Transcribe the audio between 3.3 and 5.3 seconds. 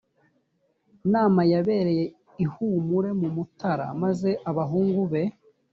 mutara maze abahungu be